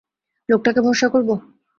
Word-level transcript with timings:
লোকটাকে 0.49 0.79
ভরসা 0.85 1.07
করব? 1.13 1.29